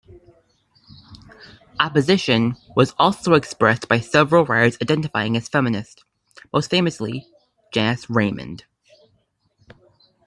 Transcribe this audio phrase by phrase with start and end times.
[1.79, 6.03] Opposition was also expressed by several writers identifying as feminist,
[6.51, 7.27] most famously
[7.71, 8.65] Janice Raymond.